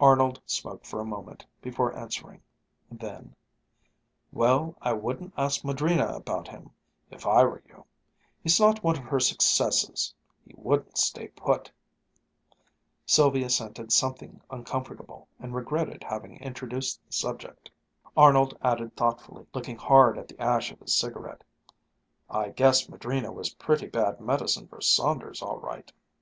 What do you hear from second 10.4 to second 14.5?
He wouldn't stay put." Sylvia scented something